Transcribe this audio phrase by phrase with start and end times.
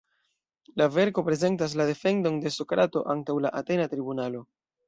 [0.81, 4.47] La verko prezentas la defendon de Sokrato antaŭ la atena tribunalo.